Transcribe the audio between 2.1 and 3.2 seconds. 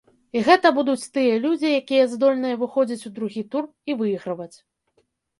здольныя выходзіць у